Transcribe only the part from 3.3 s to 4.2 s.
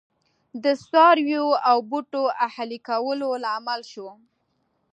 لامل شو